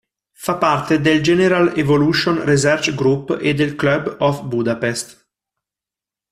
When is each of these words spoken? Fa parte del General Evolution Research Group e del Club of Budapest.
Fa 0.45 0.55
parte 0.57 0.97
del 0.99 1.21
General 1.21 1.77
Evolution 1.77 2.43
Research 2.43 2.95
Group 2.95 3.37
e 3.39 3.53
del 3.53 3.75
Club 3.75 4.15
of 4.21 4.47
Budapest. 4.47 5.27